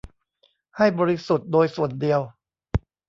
[0.77, 2.21] ให้บริสุทธิ์โดยส่วนเดียว